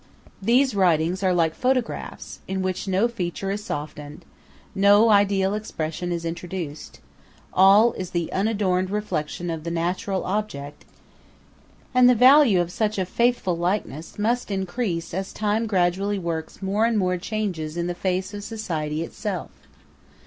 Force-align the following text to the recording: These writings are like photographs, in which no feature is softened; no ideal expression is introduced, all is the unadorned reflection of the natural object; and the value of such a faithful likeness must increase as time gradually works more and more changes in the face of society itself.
These 0.41 0.73
writings 0.73 1.21
are 1.21 1.31
like 1.31 1.53
photographs, 1.53 2.39
in 2.47 2.63
which 2.63 2.87
no 2.87 3.07
feature 3.07 3.51
is 3.51 3.63
softened; 3.63 4.25
no 4.73 5.11
ideal 5.11 5.53
expression 5.53 6.11
is 6.11 6.25
introduced, 6.25 6.99
all 7.53 7.93
is 7.93 8.09
the 8.09 8.33
unadorned 8.33 8.89
reflection 8.89 9.51
of 9.51 9.63
the 9.63 9.69
natural 9.69 10.23
object; 10.25 10.85
and 11.93 12.09
the 12.09 12.15
value 12.15 12.59
of 12.59 12.71
such 12.71 12.97
a 12.97 13.05
faithful 13.05 13.55
likeness 13.55 14.17
must 14.17 14.49
increase 14.49 15.13
as 15.13 15.31
time 15.31 15.67
gradually 15.67 16.17
works 16.17 16.63
more 16.63 16.85
and 16.87 16.97
more 16.97 17.17
changes 17.19 17.77
in 17.77 17.85
the 17.85 17.93
face 17.93 18.33
of 18.33 18.43
society 18.43 19.03
itself. 19.03 19.51